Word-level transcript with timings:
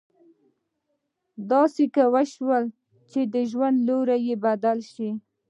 داسې 1.51 1.83
څه 1.95 2.03
وشول 2.15 2.63
چې 3.11 3.21
د 3.33 3.35
ژوند 3.51 3.77
لوری 3.87 4.19
يې 4.27 4.35
بدل 4.45 4.77
شو. 4.91 5.09